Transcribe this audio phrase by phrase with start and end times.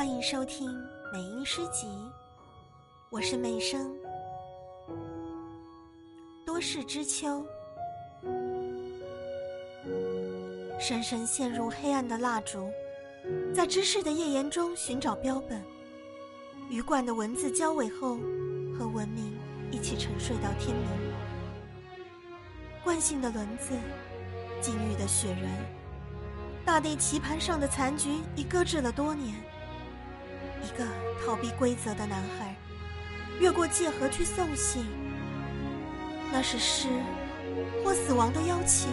[0.00, 0.74] 欢迎收听
[1.12, 1.86] 美音诗集，
[3.10, 3.94] 我是美声。
[6.42, 7.44] 多事之秋，
[10.78, 12.70] 深深陷入黑暗的蜡烛，
[13.54, 15.62] 在知识的页岩中寻找标本，
[16.70, 18.16] 鱼贯的文字交尾后，
[18.78, 19.38] 和文明
[19.70, 20.86] 一起沉睡到天明。
[22.82, 23.74] 惯性的轮子，
[24.62, 25.50] 禁欲的雪人，
[26.64, 29.34] 大地棋盘上的残局已搁置了多年。
[30.62, 30.84] 一个
[31.24, 32.54] 逃避规则的男孩，
[33.40, 34.84] 越过界河去送信。
[36.32, 36.88] 那是诗，
[37.84, 38.88] 或死亡的邀请。